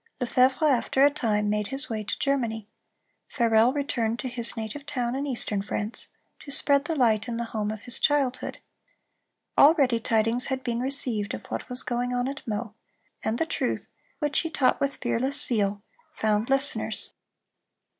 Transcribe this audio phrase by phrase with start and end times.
[0.19, 2.67] Lefevre after a time made his way to Germany.
[3.29, 6.07] Farel returned to his native town in eastern France,
[6.39, 8.57] to spread the light in the home of his childhood.
[9.59, 12.73] Already tidings had been received of what was going on at Meaux,
[13.23, 15.83] and the truth, which he taught with fearless zeal,
[16.15, 17.13] found listeners.